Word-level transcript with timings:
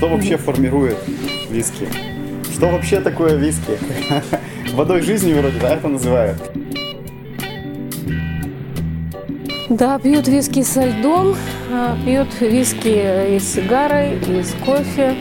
что 0.00 0.08
вообще 0.08 0.38
формирует 0.38 0.96
виски? 1.50 1.86
Что 2.54 2.68
вообще 2.68 3.00
такое 3.00 3.36
виски? 3.36 3.78
Водой 4.72 5.02
жизни 5.02 5.34
вроде, 5.34 5.58
да, 5.60 5.74
это 5.74 5.88
называют? 5.88 6.38
Да, 9.68 9.98
пьют 9.98 10.26
виски 10.26 10.62
со 10.62 10.86
льдом, 10.86 11.36
а, 11.70 11.98
пьют 12.02 12.28
виски 12.40 13.34
и 13.36 13.38
с 13.38 13.52
сигарой, 13.52 14.16
и 14.16 14.42
с 14.42 14.54
кофе. 14.64 15.16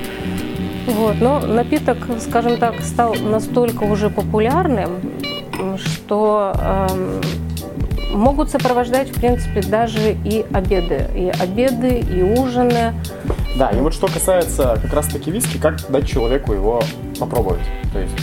Вот. 0.87 1.19
Но 1.19 1.41
напиток, 1.41 1.97
скажем 2.21 2.55
так, 2.55 2.79
стал 2.79 3.15
настолько 3.15 3.83
уже 3.83 4.09
популярным, 4.09 4.91
что 5.75 6.53
эм, 6.57 7.21
могут 8.17 8.49
сопровождать, 8.49 9.09
в 9.09 9.19
принципе, 9.19 9.61
даже 9.61 10.13
и 10.23 10.45
обеды. 10.53 11.05
И 11.13 11.27
обеды, 11.37 11.99
и 11.99 12.21
ужины. 12.21 12.93
Да, 13.59 13.71
и 13.71 13.75
вот 13.81 13.93
что 13.93 14.07
касается 14.07 14.79
как 14.81 14.93
раз-таки 14.93 15.31
виски, 15.31 15.57
как 15.57 15.79
дать 15.91 16.07
человеку 16.07 16.53
его 16.53 16.81
попробовать. 17.19 17.59
То 17.91 17.99
есть 17.99 18.15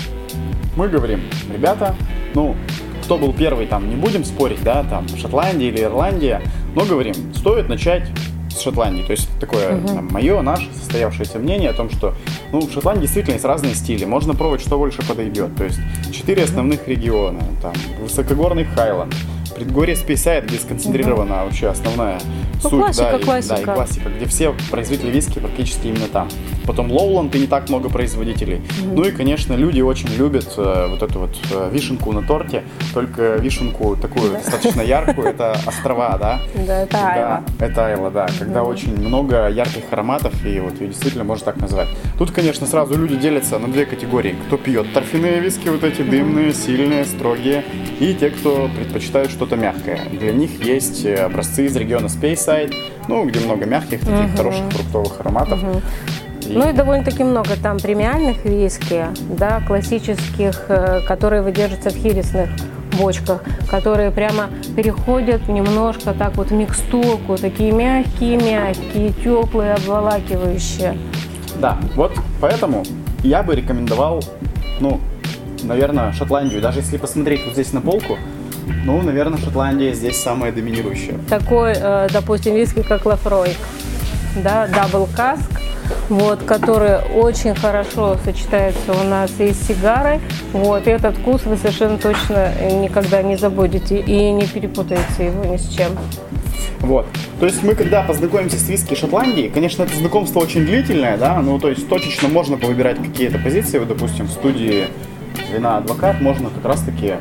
мы 0.76 0.88
говорим, 0.88 1.20
ребята, 1.52 1.94
ну, 2.34 2.56
кто 3.04 3.18
был 3.18 3.34
первый, 3.34 3.66
там, 3.66 3.86
не 3.90 3.96
будем 3.96 4.24
спорить, 4.24 4.62
да, 4.64 4.82
там, 4.84 5.06
Шотландия 5.08 5.68
или 5.68 5.82
Ирландия, 5.82 6.40
но 6.74 6.86
говорим, 6.86 7.12
стоит 7.34 7.68
начать 7.68 8.08
с 8.50 8.62
Шотландии. 8.62 9.02
То 9.02 9.10
есть 9.10 9.28
такое 9.38 9.76
угу. 9.76 9.88
там, 9.88 10.08
мое, 10.10 10.40
наше 10.40 10.72
состоявшееся 10.72 11.38
мнение 11.38 11.68
о 11.68 11.74
том, 11.74 11.90
что 11.90 12.14
ну, 12.50 12.62
в 12.62 12.72
Шотландии 12.72 13.02
действительно 13.02 13.34
есть 13.34 13.44
разные 13.44 13.74
стили. 13.74 14.06
Можно 14.06 14.34
пробовать, 14.34 14.62
что 14.62 14.78
больше 14.78 15.06
подойдет. 15.06 15.54
То 15.54 15.64
есть 15.64 15.78
четыре 16.12 16.44
основных 16.44 16.88
региона. 16.88 17.42
Там 17.60 17.74
высокогорный 18.00 18.64
Хайланд, 18.64 19.14
предгорье 19.56 19.96
Спейсайд, 19.96 20.44
где 20.44 20.58
сконцентрирована 20.58 21.36
угу. 21.36 21.44
вообще 21.46 21.68
основная 21.68 22.20
ну, 22.62 22.70
суть. 22.70 22.80
Классика, 22.80 23.12
да, 23.12 23.18
классика. 23.18 23.54
И, 23.54 23.64
да, 23.64 23.72
и 23.72 23.74
классика, 23.74 24.08
где 24.10 24.26
все 24.26 24.54
производители 24.70 25.10
виски 25.10 25.38
практически 25.38 25.86
именно 25.88 26.06
там. 26.08 26.28
Потом 26.66 26.90
Лоуланд 26.90 27.34
и 27.34 27.40
не 27.40 27.46
так 27.46 27.68
много 27.68 27.88
производителей. 27.88 28.56
Угу. 28.56 28.94
Ну 28.94 29.04
и, 29.04 29.10
конечно, 29.10 29.54
люди 29.54 29.80
очень 29.80 30.08
любят 30.10 30.52
э, 30.56 30.86
вот 30.88 31.02
эту 31.02 31.20
вот 31.20 31.36
э, 31.52 31.70
вишенку 31.72 32.12
на 32.12 32.22
торте, 32.22 32.64
только 32.92 33.36
вишенку 33.36 33.96
такую 33.96 34.32
да. 34.32 34.38
достаточно 34.38 34.82
яркую, 34.82 35.28
это 35.28 35.56
острова, 35.66 36.18
да? 36.18 36.40
Да, 36.66 36.82
это 36.82 37.08
Айва. 37.08 37.44
Это 37.58 37.86
Айва, 37.86 38.10
да, 38.10 38.26
когда 38.38 38.62
очень 38.62 38.96
много 38.98 39.48
ярких 39.48 39.84
ароматов, 39.90 40.44
и 40.44 40.60
вот 40.60 40.80
ее 40.80 40.88
действительно 40.88 41.24
можно 41.24 41.46
так 41.46 41.56
назвать. 41.56 41.88
Тут, 42.18 42.30
конечно, 42.30 42.66
сразу 42.66 42.96
люди 42.96 43.16
делятся 43.16 43.58
на 43.58 43.68
две 43.68 43.86
категории. 43.86 44.36
Кто 44.46 44.56
пьет 44.56 44.92
торфяные 44.92 45.40
виски, 45.40 45.68
вот 45.68 45.84
эти 45.84 46.02
дымные, 46.02 46.52
сильные, 46.52 47.04
строгие, 47.04 47.64
и 48.00 48.14
те, 48.14 48.30
кто 48.30 48.68
предпочитают 48.76 49.30
что-то 49.46 49.56
мягкое. 49.56 50.00
Для 50.10 50.32
них 50.32 50.62
есть 50.64 51.04
э, 51.04 51.14
образцы 51.24 51.66
из 51.66 51.76
региона 51.76 52.06
Speyside, 52.06 52.74
ну, 53.08 53.24
где 53.24 53.40
много 53.40 53.64
мягких, 53.64 54.00
таких 54.00 54.14
uh-huh. 54.14 54.36
хороших 54.36 54.64
фруктовых 54.70 55.20
ароматов. 55.20 55.62
Uh-huh. 55.62 55.82
И... 56.48 56.52
Ну 56.52 56.68
и 56.68 56.72
довольно-таки 56.72 57.22
много 57.22 57.50
там 57.62 57.78
премиальных 57.78 58.44
виски, 58.44 59.06
да, 59.38 59.60
классических, 59.66 60.64
э, 60.68 61.00
которые 61.06 61.42
выдерживаются 61.42 61.90
в 61.90 61.96
хирисных 61.96 62.50
бочках, 62.98 63.42
которые 63.70 64.10
прямо 64.10 64.48
переходят 64.74 65.46
немножко 65.48 66.12
так 66.12 66.36
вот 66.36 66.48
в 66.48 66.52
микстурку, 66.52 67.36
такие 67.36 67.70
мягкие-мягкие, 67.70 69.12
теплые, 69.22 69.74
обволакивающие. 69.74 70.98
Да, 71.60 71.78
вот 71.94 72.12
поэтому 72.40 72.82
я 73.22 73.42
бы 73.42 73.54
рекомендовал, 73.54 74.24
ну, 74.80 75.00
наверное, 75.62 76.12
Шотландию. 76.12 76.60
Даже 76.60 76.80
если 76.80 76.96
посмотреть 76.96 77.44
вот 77.44 77.52
здесь 77.52 77.72
на 77.72 77.80
полку, 77.80 78.16
ну, 78.84 79.02
наверное, 79.02 79.38
Шотландия 79.38 79.92
здесь 79.92 80.20
самая 80.20 80.52
доминирующая. 80.52 81.18
Такой, 81.28 81.72
э, 81.76 82.08
допустим, 82.12 82.54
виски, 82.54 82.82
как 82.82 83.06
Laphroaig, 83.06 83.56
да, 84.42 84.66
double 84.66 85.08
cask, 85.16 85.50
вот, 86.08 86.42
который 86.42 86.96
очень 87.14 87.54
хорошо 87.54 88.16
сочетается 88.24 88.92
у 88.92 89.04
нас 89.08 89.30
и 89.38 89.52
с 89.52 89.66
сигарой. 89.66 90.20
Вот, 90.52 90.86
и 90.86 90.90
этот 90.90 91.16
вкус 91.18 91.44
вы 91.44 91.56
совершенно 91.56 91.98
точно 91.98 92.52
никогда 92.80 93.22
не 93.22 93.36
забудете 93.36 93.98
и 93.98 94.30
не 94.32 94.46
перепутаете 94.46 95.26
его 95.26 95.44
ни 95.44 95.56
с 95.56 95.68
чем. 95.68 95.92
Вот. 96.80 97.06
То 97.40 97.46
есть 97.46 97.62
мы, 97.62 97.74
когда 97.74 98.02
познакомимся 98.02 98.58
с 98.58 98.68
виски 98.68 98.94
Шотландии, 98.94 99.50
конечно, 99.52 99.82
это 99.82 99.96
знакомство 99.96 100.40
очень 100.40 100.64
длительное, 100.64 101.16
да, 101.16 101.40
ну, 101.40 101.58
то 101.58 101.68
есть 101.68 101.88
точечно 101.88 102.28
можно 102.28 102.56
повыбирать 102.56 102.98
какие-то 102.98 103.38
позиции, 103.38 103.78
вот, 103.78 103.88
допустим, 103.88 104.26
в 104.26 104.30
студии 104.30 104.86
вина 105.52 105.78
адвокат 105.78 106.20
можно 106.20 106.50
как 106.50 106.64
раз-таки 106.64 107.14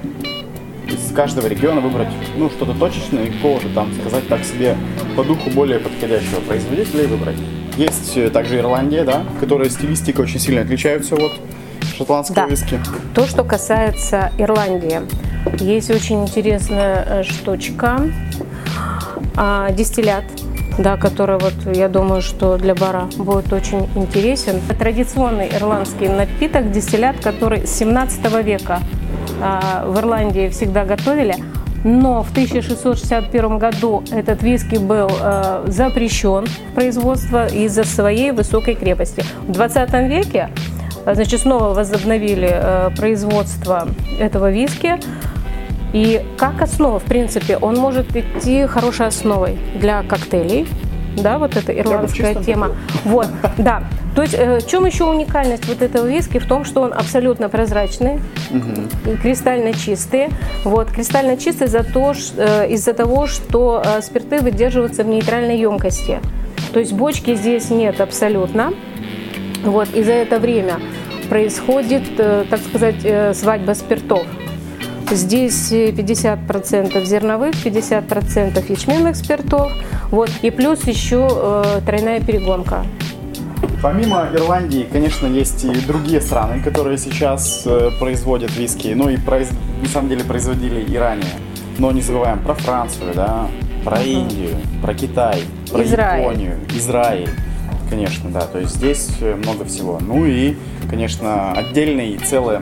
из 0.92 1.14
каждого 1.14 1.48
региона 1.48 1.82
выбрать 1.82 2.10
ну, 2.38 2.50
что-то 2.50 2.74
точечное 2.74 3.26
и 3.26 3.32
какого-то 3.32 3.68
там, 3.70 3.94
сказать 3.94 4.28
так 4.28 4.44
себе, 4.44 4.78
по 5.16 5.24
духу 5.24 5.50
более 5.52 5.80
подходящего 5.80 6.40
производителя 6.42 7.04
и 7.04 7.08
выбрать. 7.08 7.38
Есть 7.78 8.16
э, 8.18 8.30
также 8.30 8.60
Ирландия, 8.60 9.04
да, 9.04 9.24
которая 9.40 9.70
стилистика 9.70 10.22
очень 10.22 10.40
сильно 10.40 10.62
отличаются 10.62 11.16
от 11.16 11.34
шотландского 11.98 12.46
да. 12.46 12.48
виски. 12.48 12.80
То, 13.14 13.26
что 13.26 13.44
касается 13.44 14.32
Ирландии, 14.38 15.02
есть 15.60 15.90
очень 15.90 16.24
интересная 16.24 17.06
э, 17.06 17.24
штучка. 17.24 18.02
А, 19.38 19.72
дистиллят 19.72 20.24
да, 20.78 20.98
который 20.98 21.38
вот 21.40 21.54
я 21.74 21.88
думаю, 21.88 22.22
что 22.22 22.58
для 22.58 22.76
бара 22.76 23.08
будет 23.18 23.52
очень 23.54 23.88
интересен. 23.96 24.62
Традиционный 24.78 25.48
ирландский 25.48 26.10
напиток, 26.10 26.72
дистиллят, 26.72 27.18
который 27.22 27.66
с 27.66 27.72
17 27.72 28.44
века 28.44 28.80
в 29.40 30.00
Ирландии 30.00 30.50
всегда 30.50 30.86
готовили. 30.86 31.36
Но 31.86 32.24
в 32.24 32.32
1661 32.32 33.60
году 33.60 34.04
этот 34.12 34.42
виски 34.42 34.78
был 34.78 35.08
э, 35.22 35.66
запрещен 35.68 36.48
в 36.48 36.74
производство 36.74 37.46
из-за 37.46 37.84
своей 37.84 38.32
высокой 38.32 38.74
крепости. 38.74 39.24
В 39.48 39.52
20 39.52 39.94
веке 40.10 40.50
значит, 41.06 41.42
снова 41.42 41.76
возобновили 41.76 42.50
э, 42.52 42.90
производство 42.98 43.88
этого 44.20 44.50
виски. 44.50 45.00
И 45.94 46.26
как 46.40 46.64
основа, 46.64 47.00
в 47.00 47.04
принципе, 47.04 47.58
он 47.58 47.78
может 47.78 48.16
идти 48.16 48.66
хорошей 48.66 49.06
основой 49.06 49.56
для 49.76 50.02
коктейлей. 50.02 50.68
Да, 51.18 51.38
вот 51.38 51.56
эта 51.56 51.72
ирландская 51.72 52.34
тема. 52.34 52.72
Вот, 53.04 53.28
да. 53.60 53.84
То 54.16 54.22
есть 54.22 54.34
э, 54.34 54.60
в 54.60 54.68
чем 54.68 54.86
еще 54.86 55.04
уникальность 55.04 55.68
вот 55.68 55.82
этого 55.82 56.08
виски? 56.08 56.40
В 56.40 56.48
том, 56.48 56.64
что 56.64 56.82
он 56.82 56.94
абсолютно 56.94 57.50
прозрачный, 57.50 58.22
угу. 58.50 59.18
кристально 59.22 59.74
чистый. 59.74 60.30
Вот, 60.64 60.90
кристально 60.90 61.36
чистый 61.38 61.68
за 61.68 61.84
то, 61.84 62.14
э, 62.38 62.70
из-за 62.70 62.94
того, 62.94 63.28
что 63.28 63.84
э, 63.86 64.02
спирты 64.02 64.40
выдерживаются 64.40 65.04
в 65.04 65.08
нейтральной 65.08 65.60
емкости. 65.60 66.20
То 66.72 66.80
есть 66.80 66.94
бочки 66.94 67.36
здесь 67.36 67.70
нет 67.70 68.00
абсолютно. 68.00 68.74
Вот, 69.64 69.90
и 69.94 70.04
за 70.04 70.14
это 70.14 70.40
время 70.40 70.80
происходит, 71.30 72.04
так 72.18 72.60
сказать, 72.60 73.36
свадьба 73.36 73.74
спиртов. 73.74 74.26
Здесь 75.12 75.72
50% 75.72 77.04
зерновых, 77.04 77.56
50% 77.56 78.72
ячменных 78.72 79.16
спиртов. 79.16 79.72
Вот. 80.12 80.30
И 80.42 80.50
плюс 80.52 80.84
еще 80.86 81.28
э, 81.30 81.82
тройная 81.86 82.22
перегонка. 82.22 82.86
Помимо 83.82 84.28
Ирландии, 84.34 84.88
конечно, 84.92 85.28
есть 85.28 85.64
и 85.64 85.86
другие 85.86 86.22
страны, 86.22 86.62
которые 86.62 86.98
сейчас 86.98 87.64
э, 87.66 87.92
производят 88.00 88.56
виски, 88.56 88.94
ну 88.96 89.10
и 89.10 89.18
произ... 89.18 89.50
на 89.82 89.88
самом 89.88 90.10
деле 90.10 90.24
производили 90.24 90.82
и 90.82 90.98
ранее. 90.98 91.30
Но 91.78 91.92
не 91.92 92.02
забываем 92.02 92.40
про 92.40 92.54
Францию, 92.56 93.14
да, 93.14 93.48
про 93.84 93.98
uh-huh. 93.98 94.08
Индию, 94.08 94.56
про 94.82 94.94
Китай, 94.94 95.42
про 95.72 95.84
Израиль. 95.84 96.22
Японию, 96.22 96.54
Израиль. 96.74 97.30
Конечно, 97.90 98.30
да, 98.32 98.42
то 98.42 98.60
есть 98.60 98.76
здесь 98.76 99.10
э, 99.22 99.36
много 99.36 99.66
всего. 99.66 100.00
Ну 100.00 100.26
и, 100.26 100.56
конечно, 100.90 101.52
отдельный 101.52 102.18
целый 102.18 102.60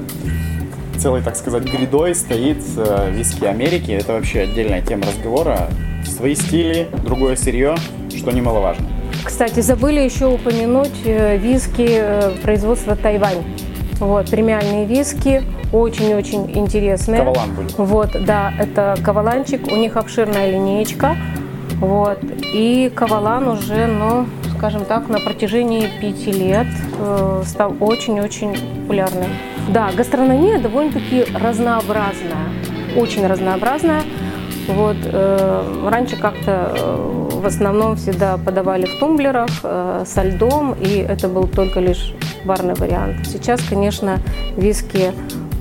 целой, 1.00 1.22
так 1.22 1.36
сказать, 1.36 1.64
грядой 1.64 2.16
стоит 2.16 2.64
э, 2.78 3.12
виски 3.12 3.46
Америки. 3.46 3.92
Это 3.92 4.14
вообще 4.14 4.42
отдельная 4.42 4.82
тема 4.82 5.06
разговора. 5.06 5.70
Свои 6.06 6.36
стили, 6.36 6.88
другое 7.04 7.36
сырье, 7.36 7.76
что 8.16 8.32
немаловажно. 8.32 8.93
Кстати, 9.24 9.62
забыли 9.62 10.02
еще 10.02 10.28
упомянуть 10.28 11.02
э, 11.06 11.38
виски 11.38 11.88
э, 11.90 12.32
производства 12.44 12.96
Тайвань. 12.96 13.44
Вот, 14.00 14.30
премиальные 14.30 14.86
виски, 14.86 15.44
очень-очень 15.72 16.52
интересные. 16.58 17.20
Кавалан 17.22 17.56
были. 17.56 17.68
Вот, 17.78 18.10
да, 18.26 18.54
это 18.60 18.98
каваланчик, 19.04 19.72
у 19.72 19.76
них 19.76 19.96
обширная 19.98 20.52
линеечка. 20.52 21.16
Вот, 21.80 22.20
и 22.54 22.92
кавалан 22.94 23.48
уже, 23.48 23.88
ну, 23.88 24.26
скажем 24.58 24.86
так, 24.86 25.10
на 25.10 25.20
протяжении 25.20 25.90
пяти 26.00 26.32
лет 26.32 26.68
э, 27.00 27.44
стал 27.46 27.76
очень-очень 27.80 28.56
популярным. 28.82 29.30
Да, 29.70 29.90
гастрономия 29.96 30.60
довольно-таки 30.60 31.26
разнообразная, 31.34 32.50
очень 32.96 33.26
разнообразная. 33.26 34.02
Вот, 34.68 34.98
э, 35.04 35.90
раньше 35.90 36.16
как-то 36.16 36.72
э, 36.76 37.30
в 37.34 37.46
основном 37.46 37.96
всегда 37.96 38.38
подавали 38.38 38.86
в 38.86 39.00
тумблерах 39.00 39.50
э, 39.64 40.04
со 40.06 40.24
льдом, 40.24 40.74
и 40.80 40.98
это 40.98 41.28
был 41.28 41.48
только 41.48 41.80
лишь 41.80 42.14
барный 42.46 42.74
вариант. 42.76 43.28
Сейчас, 43.28 43.62
конечно, 43.70 44.20
виски 44.56 45.12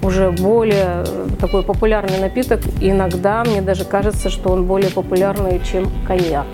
уже 0.03 0.31
более 0.31 1.05
э, 1.07 1.27
такой 1.41 1.63
популярный 1.63 2.21
напиток. 2.21 2.61
Иногда 2.81 3.45
мне 3.45 3.63
даже 3.63 3.85
кажется, 3.85 4.31
что 4.31 4.51
он 4.51 4.67
более 4.67 4.91
популярный, 4.91 5.61
чем 5.65 5.91
коньяк. 6.07 6.47